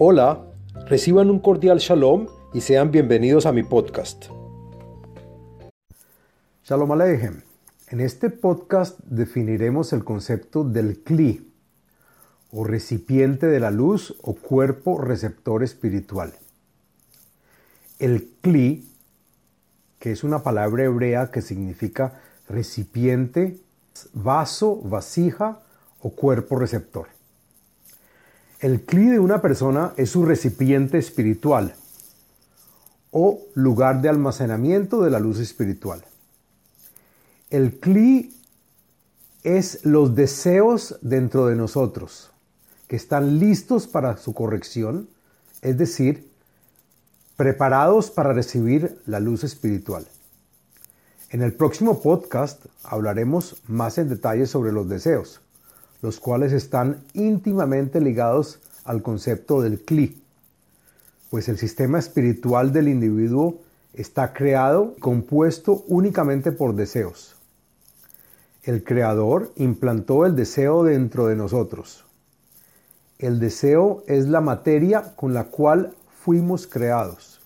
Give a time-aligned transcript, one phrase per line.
[0.00, 0.46] Hola,
[0.86, 4.26] reciban un cordial shalom y sean bienvenidos a mi podcast.
[6.62, 7.42] Shalom Aleichem.
[7.88, 11.52] En este podcast definiremos el concepto del Kli,
[12.52, 16.32] o recipiente de la luz o cuerpo receptor espiritual.
[17.98, 18.88] El Kli,
[19.98, 23.58] que es una palabra hebrea que significa recipiente,
[24.12, 25.58] vaso, vasija
[25.98, 27.17] o cuerpo receptor.
[28.60, 31.76] El cli de una persona es su recipiente espiritual
[33.12, 36.04] o lugar de almacenamiento de la luz espiritual.
[37.50, 38.34] El cli
[39.44, 42.32] es los deseos dentro de nosotros
[42.88, 45.08] que están listos para su corrección,
[45.62, 46.28] es decir,
[47.36, 50.04] preparados para recibir la luz espiritual.
[51.30, 55.42] En el próximo podcast hablaremos más en detalle sobre los deseos
[56.02, 60.22] los cuales están íntimamente ligados al concepto del Kli,
[61.30, 63.60] pues el sistema espiritual del individuo
[63.92, 67.36] está creado y compuesto únicamente por deseos.
[68.62, 72.04] El Creador implantó el deseo dentro de nosotros.
[73.18, 77.40] El deseo es la materia con la cual fuimos creados.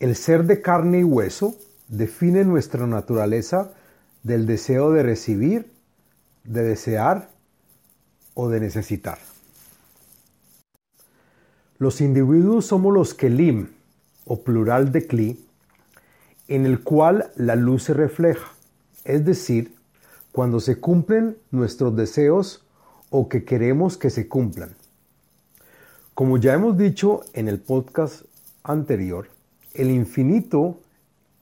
[0.00, 1.56] El ser de carne y hueso
[1.88, 3.72] define nuestra naturaleza
[4.22, 5.75] del deseo de recibir
[6.46, 7.30] de desear
[8.34, 9.18] o de necesitar.
[11.78, 13.68] Los individuos somos los kelim,
[14.24, 15.44] o plural de kli,
[16.48, 18.52] en el cual la luz se refleja,
[19.04, 19.74] es decir,
[20.32, 22.64] cuando se cumplen nuestros deseos
[23.10, 24.74] o que queremos que se cumplan.
[26.14, 28.24] Como ya hemos dicho en el podcast
[28.62, 29.28] anterior,
[29.74, 30.80] el infinito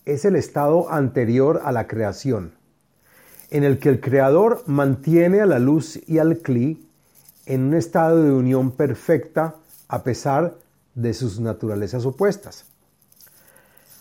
[0.04, 2.52] es el estado anterior a la creación
[3.50, 6.84] en el que el Creador mantiene a la luz y al Kli
[7.46, 9.56] en un estado de unión perfecta
[9.88, 10.54] a pesar
[10.94, 12.64] de sus naturalezas opuestas.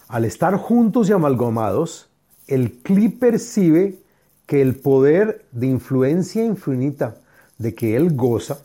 [0.08, 2.08] Al estar juntos y amalgamados,
[2.48, 4.00] el Kli percibe
[4.46, 7.16] que el poder de influencia infinita
[7.58, 8.60] de que él goza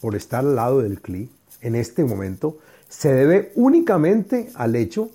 [0.00, 1.28] por estar al lado del Kli
[1.60, 5.10] en este momento se debe únicamente al hecho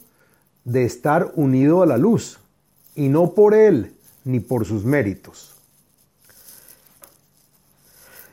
[0.65, 2.39] de estar unido a la luz
[2.95, 5.55] y no por él, ni por sus méritos.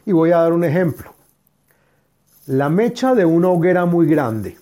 [0.07, 1.15] Y voy a dar un ejemplo.
[2.47, 4.59] La mecha de una hoguera muy grande.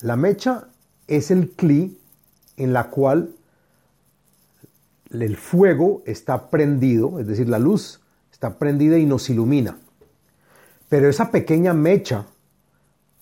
[0.00, 0.68] La mecha
[1.08, 1.98] es el cli
[2.56, 3.34] en la cual
[5.10, 8.00] el fuego está prendido, es decir, la luz
[8.32, 9.76] está prendida y nos ilumina.
[10.88, 12.26] Pero esa pequeña mecha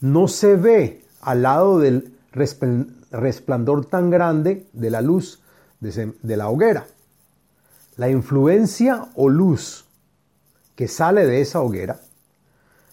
[0.00, 2.14] no se ve al lado del
[3.10, 5.40] resplandor tan grande de la luz
[5.80, 6.86] de la hoguera.
[7.98, 9.84] La influencia o luz
[10.76, 12.00] que sale de esa hoguera,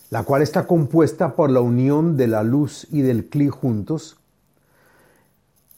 [0.09, 4.17] la cual está compuesta por la unión de la luz y del cli juntos,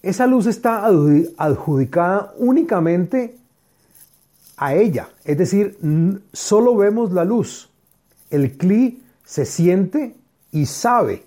[0.02, 3.38] esa luz está adjudicada únicamente
[4.56, 5.78] a ella, es decir,
[6.32, 7.70] solo vemos la luz.
[8.30, 10.16] El cli se siente
[10.54, 11.26] y sabe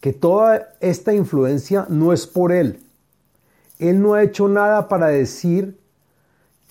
[0.00, 2.80] que toda esta influencia no es por él.
[3.80, 5.76] Él no ha hecho nada para decir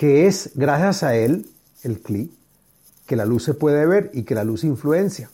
[0.02, 1.46] que es gracias a él,
[1.84, 2.32] el CLI,
[3.06, 5.30] que la luz se puede ver y que la luz influencia.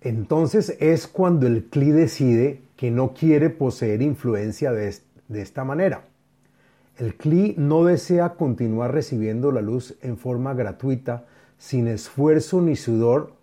[0.00, 4.96] Entonces es cuando el CLI decide que no quiere poseer influencia de,
[5.28, 6.02] de esta manera.
[6.96, 11.24] El CLI no desea continuar recibiendo la luz en forma gratuita,
[11.58, 13.34] sin esfuerzo ni sudor,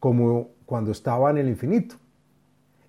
[0.00, 1.94] como cuando estaba en el infinito.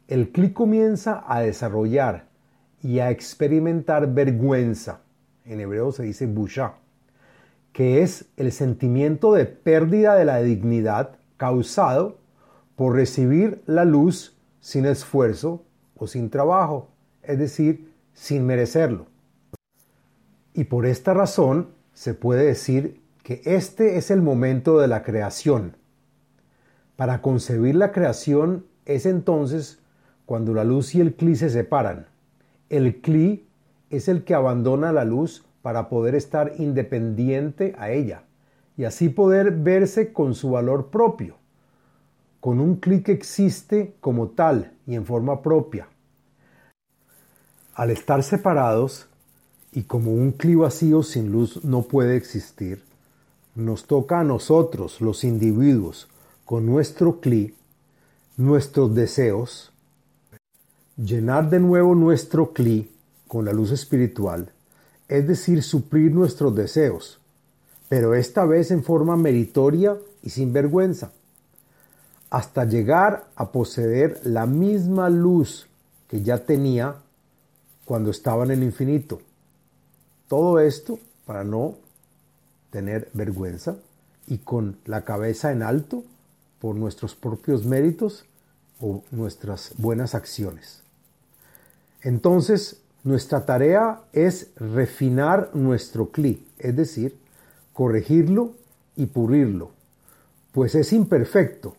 [0.08, 2.30] El CLI comienza a desarrollar
[2.82, 5.05] y a experimentar vergüenza,
[5.46, 6.76] en hebreo se dice busha,
[7.72, 12.18] que es el sentimiento de pérdida de la dignidad causado
[12.76, 15.64] por recibir la luz sin esfuerzo
[15.96, 16.90] o sin trabajo,
[17.24, 19.08] es decir, sin merecerlo.
[20.54, 25.76] Y por esta razón se puede decir que este es el momento de la creación.
[26.96, 29.80] Para concebir la creación es entonces
[30.26, 32.08] cuando la luz y el cli se separan.
[32.70, 33.46] El cli
[33.90, 38.22] es el que abandona la luz para poder estar independiente a ella
[38.78, 41.38] y así poder verse con su valor propio,
[42.40, 45.88] con un clic existe como tal y en forma propia.
[47.74, 49.08] Al estar separados
[49.72, 52.84] y como un cli vacío sin luz no puede existir,
[53.56, 56.08] nos toca a nosotros, los individuos,
[56.46, 57.56] con nuestro cli,
[58.38, 59.74] nuestros deseos,
[60.96, 62.92] llenar de nuevo nuestro cli
[63.28, 64.52] con la luz espiritual,
[65.08, 67.20] es decir, suplir nuestros deseos,
[67.90, 71.12] pero esta vez en forma meritoria y sin vergüenza.
[72.30, 75.68] hasta llegar a poseer la misma luz
[76.10, 76.96] que ya tenía
[77.86, 79.22] cuando estaba en el infinito.
[80.28, 81.76] Todo esto para no
[82.72, 83.78] tener vergüenza
[84.28, 86.04] y con la cabeza en alto
[86.60, 88.26] por nuestros propios méritos
[88.82, 90.82] o nuestras buenas acciones.
[92.02, 97.16] Entonces, nuestra tarea es refinar nuestro cli, es decir,
[97.72, 98.54] corregirlo
[98.96, 99.72] y pulirlo,
[100.52, 101.76] pues es imperfecto,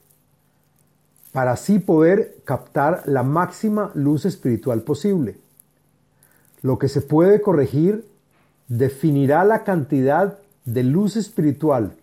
[1.33, 5.37] para así poder captar la máxima luz espiritual posible.
[6.63, 8.07] Lo que se puede corregir
[8.69, 11.97] definirá la cantidad de luz espiritual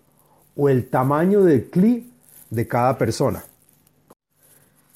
[0.57, 2.11] o el tamaño del cli
[2.49, 3.45] de cada persona.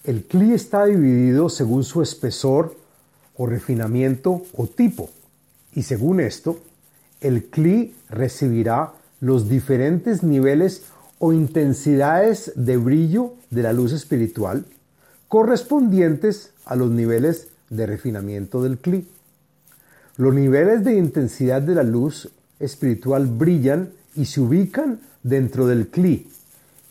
[0.04, 2.76] El cli está dividido según su espesor
[3.38, 5.10] o refinamiento o tipo,
[5.74, 6.60] y según esto,
[7.22, 10.84] el cli recibirá los diferentes niveles
[11.20, 14.66] o intensidades de brillo de la luz espiritual
[15.28, 19.08] correspondientes a los niveles de refinamiento del cli.
[20.16, 22.30] Los niveles de intensidad de la luz
[22.60, 26.28] espiritual brillan y se ubican dentro del cli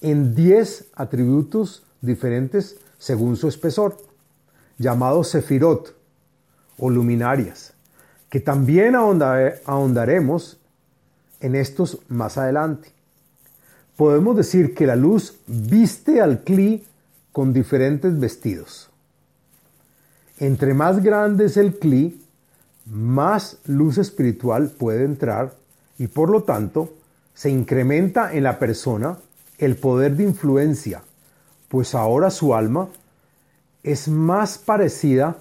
[0.03, 3.97] en 10 atributos diferentes según su espesor,
[4.79, 5.96] llamados sefirot
[6.79, 7.73] luminarias,
[8.29, 10.59] que también ahondaremos
[11.41, 12.91] en estos más adelante.
[13.97, 16.85] Podemos decir que la luz viste al cli
[17.33, 18.91] con diferentes vestidos.
[20.39, 22.21] Entre más grande es el cli,
[22.85, 25.55] más luz espiritual puede entrar
[25.99, 26.93] y por lo tanto
[27.35, 29.19] se incrementa en la persona
[29.59, 31.03] el poder de influencia,
[31.69, 32.89] pues ahora su alma
[33.83, 35.39] es más parecida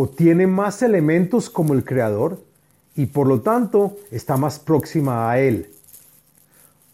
[0.00, 2.40] o tiene más elementos como el Creador
[2.94, 5.72] y por lo tanto está más próxima a Él.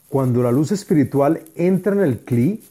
[0.09, 2.65] Cuando la luz espiritual entra en el Kli,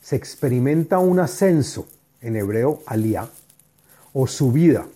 [0.00, 1.88] se experimenta un ascenso,
[2.20, 3.28] en hebreo aliyah,
[4.12, 4.86] o subida,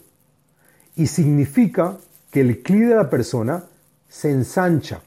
[0.95, 1.97] y significa
[2.31, 3.65] que el Kli de la persona
[4.09, 5.01] se ensancha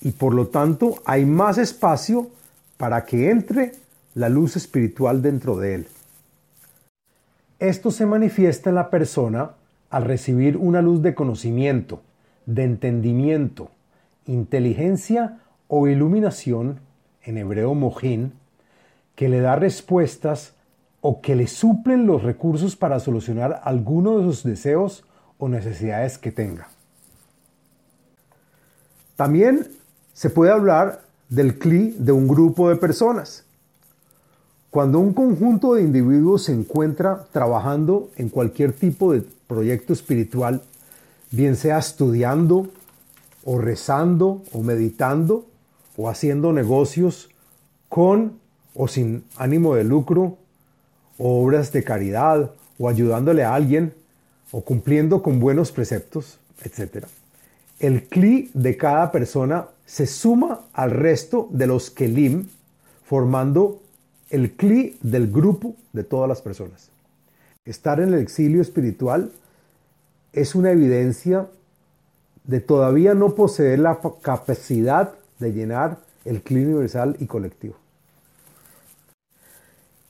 [0.00, 2.30] y por lo tanto hay más espacio
[2.76, 3.72] para que entre
[4.14, 5.88] la luz espiritual dentro de él.
[7.60, 9.50] Esto se manifiesta en la persona
[9.90, 12.00] al recibir una luz de conocimiento,
[12.46, 13.70] de entendimiento,
[14.26, 16.80] inteligencia o iluminación,
[17.22, 18.32] en hebreo mojín,
[19.14, 20.54] que le da respuestas
[21.02, 25.04] o que le suplen los recursos para solucionar alguno de sus deseos
[25.36, 26.68] o necesidades que tenga.
[29.16, 29.68] También
[30.14, 33.44] se puede hablar del CLI de un grupo de personas.
[34.70, 40.62] Cuando un conjunto de individuos se encuentra trabajando en cualquier tipo de proyecto espiritual,
[41.30, 42.68] bien sea estudiando
[43.44, 45.46] o rezando o meditando
[45.96, 47.30] o haciendo negocios
[47.88, 48.38] con
[48.74, 50.38] o sin ánimo de lucro,
[51.18, 53.92] obras de caridad, o ayudándole a alguien,
[54.52, 57.04] o cumpliendo con buenos preceptos, etc
[57.80, 62.48] el cli de cada persona se suma al resto de los kelim,
[63.04, 63.80] formando
[64.30, 66.90] el cli del grupo de todas las personas.
[67.64, 69.32] Estar en el exilio espiritual
[70.32, 71.48] es una evidencia
[72.44, 77.76] de todavía no poseer la capacidad de llenar el cli universal y colectivo.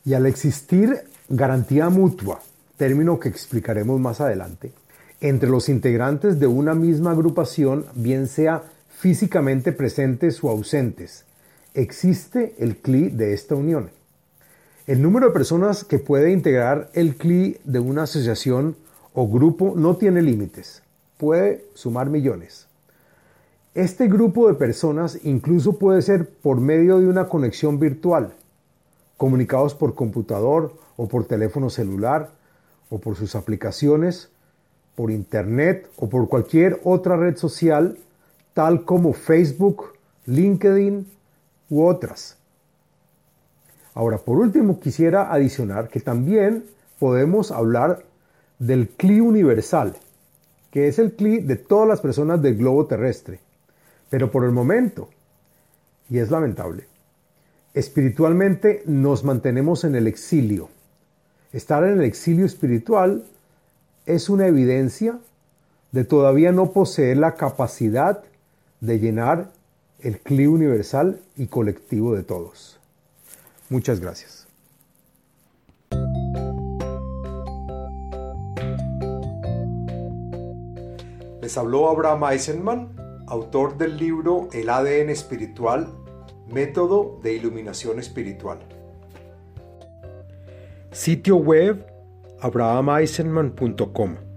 [0.05, 2.41] Y al existir garantía mutua,
[2.77, 4.73] término que explicaremos más adelante,
[5.21, 11.25] entre los integrantes de una misma agrupación, bien sea físicamente presentes o ausentes.
[11.75, 13.91] Existe el CLI de esta unión.
[14.91, 18.75] El número de personas que puede integrar el CLI de una asociación
[19.15, 20.83] o grupo no tiene límites.
[21.17, 22.67] Puede sumar millones.
[23.73, 28.35] Este grupo de personas incluso puede ser por medio de una conexión virtual,
[29.17, 32.33] comunicados por computador o por teléfono celular
[32.89, 34.29] o por sus aplicaciones
[34.97, 37.97] por Internet o por cualquier otra red social,
[38.55, 39.85] tal como Facebook,
[40.27, 41.07] LinkedIn
[41.69, 42.40] u otras.
[43.95, 46.65] Ahora, por último, quisiera adicionar que también
[46.99, 48.05] podemos hablar
[48.59, 49.97] del CLI universal,
[50.71, 53.41] que es el CLI de todas las personas del globo terrestre.
[54.09, 55.09] Pero por el momento,
[56.09, 56.85] y es lamentable,
[57.75, 60.69] espiritualmente nos mantenemos en el exilio.
[61.53, 63.25] Estar en el exilio espiritual
[64.07, 65.19] es una evidencia
[65.93, 68.23] de todavía no poseer la capacidad
[68.81, 69.51] de llenar
[70.01, 72.80] el CLI universal y colectivo de todos.
[73.71, 74.49] Muchas gracias.
[81.41, 85.89] Les habló Abraham Eisenman, autor del libro El ADN espiritual,
[86.49, 88.59] método de iluminación espiritual.
[90.91, 91.87] Sitio web
[92.41, 94.30] abrahameisenman.com